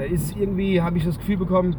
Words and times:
da 0.00 0.06
ist 0.06 0.34
irgendwie, 0.34 0.80
habe 0.80 0.96
ich 0.96 1.04
das 1.04 1.18
Gefühl 1.18 1.36
bekommen, 1.36 1.76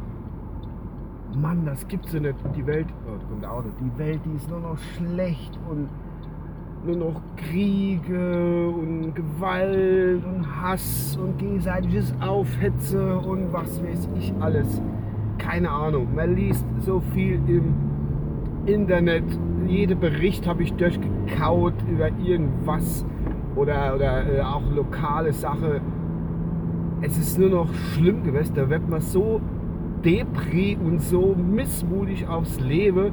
Mann, 1.35 1.66
das 1.66 1.88
gibt's 1.88 2.13
ja 2.13 2.20
nicht. 2.20 2.35
Die 2.55 2.67
Welt, 2.67 2.85
oh, 3.07 3.17
kommt 3.27 3.45
Auto, 3.47 3.70
die 3.80 3.97
Welt, 3.97 4.20
die 4.25 4.35
ist 4.35 4.47
nur 4.47 4.59
noch 4.59 4.77
schlecht 4.77 5.57
und 5.67 5.89
nur 6.85 6.97
noch 6.97 7.21
Kriege 7.35 8.70
und 8.70 9.16
Gewalt 9.16 10.23
und 10.23 10.61
Hass 10.61 11.17
und 11.20 11.39
gegenseitiges 11.39 12.13
Aufhetze 12.21 13.17
und 13.17 13.52
was 13.53 13.84
weiß 13.84 14.09
ich 14.20 14.33
alles. 14.39 14.81
Keine 15.39 15.72
Ahnung. 15.72 16.13
Man 16.13 16.35
liest 16.35 16.66
so 16.80 16.99
viel 17.13 17.41
im 17.47 17.73
Internet. 18.67 19.23
Jeder 19.66 19.95
Bericht 19.95 20.45
habe 20.45 20.61
ich 20.61 20.73
durchgekaut 20.73 21.73
über 21.89 22.09
irgendwas 22.23 23.03
oder, 23.55 23.95
oder 23.95 24.31
äh, 24.31 24.41
auch 24.41 24.69
lokale 24.75 25.33
Sache 25.33 25.81
es 27.01 27.17
ist 27.17 27.39
nur 27.39 27.49
noch 27.49 27.73
schlimm 27.73 28.23
gewesen. 28.23 28.53
Da 28.55 28.69
wird 28.69 28.87
man 28.87 29.01
so 29.01 29.41
depri 30.03 30.77
und 30.83 31.02
so 31.02 31.35
missmutig 31.35 32.27
aufs 32.27 32.59
Leben, 32.59 33.11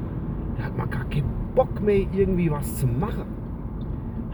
da 0.57 0.65
hat 0.65 0.77
man 0.77 0.89
gar 0.89 1.05
keinen 1.05 1.29
Bock 1.55 1.81
mehr, 1.81 2.05
irgendwie 2.11 2.51
was 2.51 2.77
zu 2.77 2.87
machen. 2.87 3.25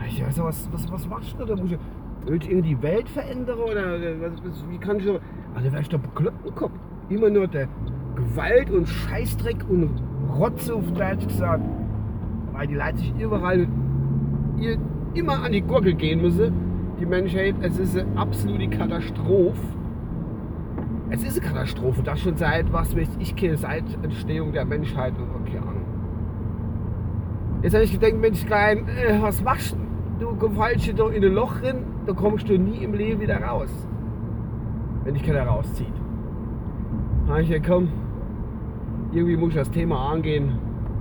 Ich 0.07 0.25
weiß 0.25 0.39
was, 0.39 0.69
was, 0.71 0.91
was 0.91 1.07
machst 1.07 1.35
du 1.39 1.45
da? 1.45 1.55
Muss 1.55 1.71
ich, 1.71 1.79
will 2.25 2.37
ich 2.41 2.49
irgendwie 2.49 2.75
die 2.75 2.81
Welt 2.81 3.09
verändern 3.09 3.57
oder, 3.57 3.95
oder 3.95 4.21
was, 4.21 4.63
wie 4.69 4.77
kann 4.77 4.97
ich 4.97 5.05
so. 5.05 5.19
Also 5.55 5.71
wäre 5.71 5.81
ich 5.81 5.89
doch 5.89 5.99
bekloppt 5.99 6.45
im 6.45 6.55
Kopf. 6.55 6.73
Immer 7.09 7.29
nur 7.29 7.47
der 7.47 7.67
Gewalt 8.15 8.69
und 8.69 8.87
Scheißdreck 8.87 9.65
und 9.69 9.89
Rotze 10.37 10.75
auf 10.75 10.91
Deutsch 10.93 11.27
gesagt. 11.27 11.63
Weil 12.53 12.67
die 12.67 12.75
Leute 12.75 12.97
sich 12.97 13.13
überall 13.19 13.67
immer 15.13 15.43
an 15.43 15.51
die 15.51 15.61
Gurgel 15.61 15.93
gehen 15.93 16.21
müssen 16.21 16.64
die 16.99 17.05
Menschheit. 17.05 17.55
Es 17.61 17.77
ist 17.77 17.97
eine 17.97 18.17
absolute 18.17 18.67
Katastrophe. 18.69 19.59
Es 21.09 21.23
ist 21.23 21.39
eine 21.39 21.47
Katastrophe, 21.47 22.01
das 22.03 22.19
schon 22.19 22.35
seit, 22.35 22.71
was 22.73 22.95
weiß 22.95 23.17
ich, 23.19 23.35
seit 23.59 23.83
Entstehung 24.03 24.51
der 24.51 24.65
Menschheit 24.65 25.13
und 25.17 25.45
keine 25.45 25.61
Ahnung. 25.61 25.85
Jetzt 27.61 27.73
habe 27.73 27.83
ich 27.83 27.91
gedacht, 27.91 28.19
Mensch, 28.19 28.45
klein, 28.45 28.87
äh, 28.87 29.21
was 29.21 29.43
machst 29.43 29.77
du? 30.19 30.31
Du 30.33 30.49
fallst 30.51 30.91
da 30.97 31.09
in 31.09 31.23
ein 31.23 31.33
Loch 31.33 31.61
rein, 31.61 31.83
da 32.05 32.13
kommst 32.13 32.49
du 32.49 32.57
nie 32.57 32.83
im 32.83 32.93
Leben 32.93 33.21
wieder 33.21 33.41
raus. 33.41 33.71
Wenn 35.03 35.13
dich 35.13 35.23
keiner 35.23 35.43
rauszieht. 35.43 35.93
Da 37.25 37.33
habe 37.33 37.43
ich 37.43 37.49
gedacht, 37.49 37.69
komm, 37.69 37.89
irgendwie 39.11 39.37
muss 39.37 39.49
ich 39.49 39.55
das 39.55 39.71
Thema 39.71 40.11
angehen. 40.11 40.57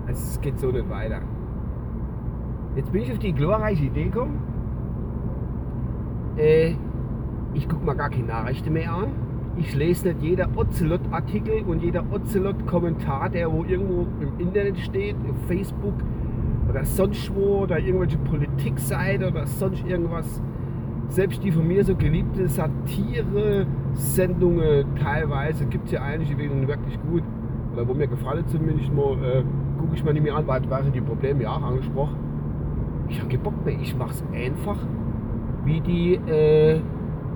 Es 0.06 0.40
geht 0.40 0.58
so 0.58 0.70
nicht 0.70 0.88
weiter. 0.90 1.20
Jetzt 2.76 2.92
bin 2.92 3.02
ich 3.02 3.12
auf 3.12 3.18
die 3.18 3.32
glorreiche 3.32 3.84
Idee 3.84 4.04
gekommen, 4.04 4.40
äh, 6.36 6.74
ich 7.54 7.68
gucke 7.68 7.84
mal 7.84 7.94
gar 7.94 8.10
keine 8.10 8.26
Nachrichten 8.26 8.72
mehr 8.72 8.92
an. 8.92 9.12
Ich 9.56 9.74
lese 9.74 10.08
nicht 10.08 10.22
jeder 10.22 10.48
Ocelot-Artikel 10.56 11.62
und 11.62 11.82
jeder 11.82 12.04
Ocelot-Kommentar, 12.12 13.30
der 13.30 13.50
wo 13.52 13.64
irgendwo 13.64 14.06
im 14.20 14.40
Internet 14.40 14.78
steht, 14.78 15.16
auf 15.30 15.36
Facebook 15.46 15.94
oder 16.68 16.84
sonst 16.84 17.32
wo 17.34 17.60
oder 17.60 17.78
irgendwelche 17.78 18.18
Politikseite 18.18 19.28
oder 19.28 19.46
sonst 19.46 19.86
irgendwas. 19.86 20.42
Selbst 21.08 21.42
die 21.44 21.52
von 21.52 21.68
mir 21.68 21.84
so 21.84 21.94
geliebte 21.94 22.48
Satire-Sendungen 22.48 24.96
teilweise 24.96 25.66
gibt 25.66 25.84
es 25.86 25.92
ja 25.92 26.02
einige, 26.02 26.34
die 26.34 26.66
wirklich 26.66 27.00
gut. 27.02 27.22
Oder 27.74 27.86
wo 27.86 27.94
mir 27.94 28.08
gefallen 28.08 28.44
zumindest 28.48 28.92
mal, 28.92 29.12
äh, 29.22 29.44
gucke 29.78 29.94
ich 29.94 30.02
mir 30.02 30.14
nicht 30.14 30.24
mehr 30.24 30.34
an, 30.34 30.48
weil 30.48 30.62
die 30.90 31.00
Probleme 31.00 31.44
ja 31.44 31.50
auch 31.50 31.62
angesprochen. 31.62 32.16
Ich 33.08 33.20
habe 33.20 33.28
keinen 33.28 33.42
Bock 33.42 33.64
mehr. 33.64 33.78
Ich 33.80 33.96
mache 33.96 34.10
es 34.10 34.24
einfach 34.32 34.78
wie 35.64 35.80
die, 35.80 36.14
äh, 36.14 36.80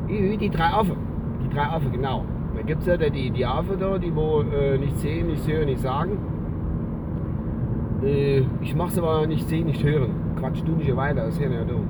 wie 0.06 0.36
die 0.36 0.50
drei 0.50 0.66
Affen. 0.66 0.96
Die 1.44 1.54
drei 1.54 1.64
Affen, 1.64 1.92
genau. 1.92 2.24
Da 2.54 2.62
gibt 2.62 2.82
es 2.82 2.86
ja 2.86 2.96
die, 2.96 3.30
die 3.30 3.46
Affen 3.46 3.78
da, 3.78 3.98
die 3.98 4.14
wo 4.14 4.40
äh, 4.42 4.78
nicht 4.78 4.96
sehen, 4.98 5.28
nicht 5.28 5.46
hören, 5.46 5.66
nicht 5.66 5.80
sagen. 5.80 6.18
Äh, 8.02 8.42
ich 8.60 8.74
mache 8.74 8.90
es 8.90 8.98
aber 8.98 9.26
nicht 9.26 9.48
sehen, 9.48 9.66
nicht 9.66 9.84
hören. 9.84 10.10
Quatsch 10.38 10.62
du 10.64 10.72
nicht 10.72 10.94
weiter, 10.96 11.26
das 11.26 11.38
ist 11.38 11.40
ja 11.40 11.64
dumm. 11.64 11.86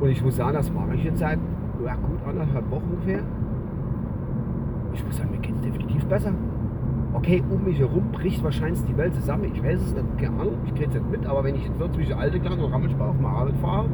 Und 0.00 0.10
ich 0.10 0.22
muss 0.22 0.36
sagen, 0.36 0.54
das 0.54 0.72
mache 0.72 0.94
ich 0.94 1.04
jetzt 1.04 1.18
seit 1.18 1.38
ja, 1.84 1.94
gut 1.94 2.18
anderthalb 2.26 2.70
Wochen 2.70 2.90
ungefähr. 2.92 3.22
Ich 4.92 5.04
muss 5.04 5.16
sagen, 5.16 5.30
mir 5.30 5.38
geht 5.38 5.54
es 5.54 5.60
definitiv 5.62 6.04
besser. 6.06 6.32
Okay, 7.14 7.42
um 7.50 7.64
mich 7.64 7.78
herum 7.78 8.12
bricht 8.12 8.42
wahrscheinlich 8.44 8.84
die 8.84 8.96
Welt 8.96 9.14
zusammen. 9.14 9.50
Ich 9.52 9.62
weiß 9.62 9.80
es 9.80 9.94
nicht, 9.94 10.18
keine 10.18 10.38
Ahnung, 10.40 10.58
ich 10.66 10.74
kriege 10.74 10.88
es 10.88 10.94
nicht 10.94 11.10
mit, 11.10 11.26
aber 11.26 11.44
wenn 11.44 11.54
ich 11.54 11.64
jetzt 11.64 11.94
zwischen 11.94 12.12
Alte 12.12 12.38
Klang 12.40 12.58
und 12.58 12.72
Rammelsbach 12.72 13.08
auf 13.08 13.20
meine 13.20 13.34
Arbeit 13.34 13.56
fahre, 13.56 13.86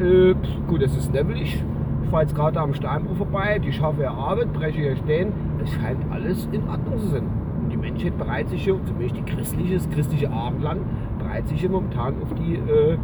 äh, 0.00 0.34
gut, 0.66 0.82
es 0.82 0.96
ist 0.96 1.12
nebelig. 1.12 1.62
Ich 2.02 2.10
fahre 2.10 2.22
jetzt 2.22 2.34
gerade 2.34 2.60
am 2.60 2.72
Steinbruch 2.74 3.16
vorbei, 3.16 3.58
die 3.58 3.72
schaffe 3.72 4.02
ja 4.02 4.12
Arbeit, 4.12 4.52
breche 4.52 4.80
hier 4.80 4.96
stehen. 4.96 5.32
Es 5.62 5.70
scheint 5.72 6.00
alles 6.10 6.48
in 6.52 6.68
Ordnung 6.68 6.98
zu 6.98 7.06
sein. 7.08 7.26
Und 7.62 7.72
die 7.72 7.76
Menschheit 7.76 8.16
bereitet 8.16 8.50
sich 8.50 8.64
hier, 8.64 8.78
zumindest 8.84 9.16
die 9.16 9.22
christliche, 9.22 9.74
das 9.74 9.90
christliche 9.90 10.30
Abendland, 10.30 10.82
bereitet 11.18 11.48
sich 11.48 11.60
hier 11.60 11.70
momentan 11.70 12.14
auf 12.22 12.32
die 12.34 12.54
äh, 12.54 12.96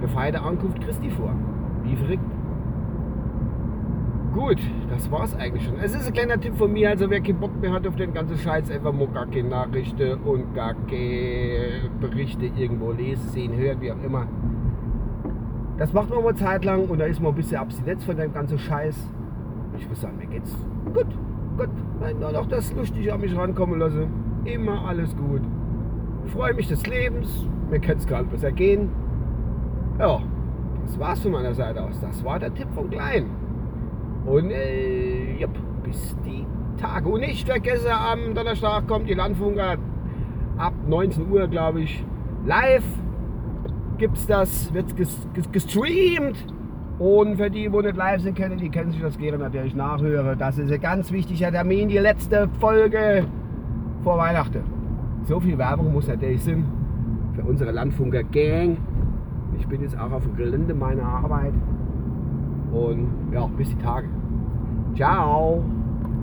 gefeierte 0.00 0.40
Ankunft 0.40 0.80
Christi 0.80 1.10
vor. 1.10 1.34
Wie 1.84 1.96
verrückt. 1.96 2.22
Gut, 4.32 4.58
das 4.90 5.10
war's 5.10 5.34
eigentlich 5.34 5.64
schon. 5.64 5.76
Es 5.78 5.94
ist 5.94 6.06
ein 6.06 6.12
kleiner 6.12 6.38
Tipp 6.38 6.56
von 6.56 6.70
mir, 6.70 6.90
also 6.90 7.08
wer 7.08 7.20
keinen 7.20 7.40
Bock 7.40 7.58
mehr 7.60 7.72
hat 7.72 7.86
auf 7.86 7.96
den 7.96 8.12
ganzen 8.12 8.36
Scheiß, 8.36 8.70
einfach 8.70 8.92
mal 8.92 9.08
gar 9.08 9.26
keine 9.26 9.48
Nachrichten 9.48 10.20
und 10.24 10.54
gar 10.54 10.74
keine 10.74 11.88
Berichte 12.00 12.46
irgendwo 12.56 12.92
lesen, 12.92 13.28
sehen, 13.30 13.56
hören, 13.56 13.80
wie 13.80 13.92
auch 13.92 14.02
immer. 14.04 14.26
Das 15.78 15.92
macht 15.92 16.08
man 16.08 16.24
mal 16.24 16.34
Zeit 16.34 16.64
lang 16.64 16.88
und 16.88 16.98
da 16.98 17.04
ist 17.04 17.20
man 17.20 17.32
ein 17.32 17.36
bisschen 17.36 17.58
abstinenz 17.58 18.04
von 18.04 18.16
dem 18.16 18.32
ganzen 18.32 18.58
Scheiß. 18.58 18.96
Ich 19.78 19.88
muss 19.88 20.00
sagen, 20.00 20.16
mir 20.16 20.26
geht's 20.26 20.56
gut, 20.86 21.06
gut. 21.58 21.68
Wenn 22.00 22.18
nur 22.18 22.32
noch 22.32 22.46
das 22.46 22.72
Lustige 22.72 23.12
an 23.12 23.20
mich 23.20 23.36
rankommen 23.36 23.78
lasse. 23.78 24.06
Immer 24.44 24.86
alles 24.86 25.14
gut. 25.16 25.42
freue 26.26 26.54
mich 26.54 26.68
des 26.68 26.86
Lebens. 26.86 27.46
Mir 27.70 27.80
kann 27.80 27.98
es 27.98 28.06
gar 28.06 28.22
nicht 28.22 28.30
besser 28.30 28.52
gehen. 28.52 28.88
Ja, 29.98 30.20
das 30.86 30.98
war's 30.98 31.20
von 31.20 31.32
meiner 31.32 31.52
Seite 31.52 31.82
aus. 31.82 32.00
Das 32.00 32.24
war 32.24 32.38
der 32.38 32.54
Tipp 32.54 32.68
von 32.74 32.88
Klein. 32.88 33.26
Und 34.24 34.50
äh, 34.50 35.36
jupp, 35.38 35.58
bis 35.82 36.16
die 36.24 36.46
Tage. 36.80 37.08
Und 37.08 37.20
nicht 37.20 37.46
vergesse, 37.46 37.92
am 37.92 38.34
Donnerstag 38.34 38.86
kommt 38.86 39.08
die 39.08 39.14
Landfunker 39.14 39.76
ab 40.56 40.74
19 40.86 41.30
Uhr, 41.30 41.48
glaube 41.48 41.82
ich, 41.82 42.04
live 42.46 42.84
gibt's 43.98 44.26
das, 44.26 44.72
wird 44.72 44.86
gestreamt. 45.52 46.46
Und 46.98 47.36
für 47.36 47.50
die, 47.50 47.68
die 47.68 47.76
nicht 47.76 47.96
live 47.96 48.22
sind, 48.22 48.36
kennen, 48.36 48.56
die 48.56 48.70
kennen 48.70 48.90
sich 48.90 49.02
das 49.02 49.18
gerne 49.18 49.38
natürlich 49.38 49.74
nachhören. 49.74 50.38
Das 50.38 50.56
ist 50.56 50.72
ein 50.72 50.80
ganz 50.80 51.12
wichtiger 51.12 51.52
Termin, 51.52 51.88
die 51.88 51.98
letzte 51.98 52.48
Folge 52.58 53.26
vor 54.02 54.16
Weihnachten. 54.16 54.62
So 55.24 55.40
viel 55.40 55.58
Werbung 55.58 55.92
muss 55.92 56.08
natürlich 56.08 56.42
sein 56.42 56.64
für 57.34 57.42
unsere 57.42 57.70
Landfunker 57.70 58.22
Gang. 58.22 58.78
Ich 59.58 59.66
bin 59.66 59.82
jetzt 59.82 59.98
auch 59.98 60.10
auf 60.10 60.22
dem 60.22 60.36
Gelände 60.36 60.72
meiner 60.74 61.04
Arbeit. 61.04 61.52
Und 62.72 63.08
ja, 63.32 63.46
bis 63.56 63.68
die 63.68 63.76
Tage. 63.76 64.08
Ciao. 64.94 65.62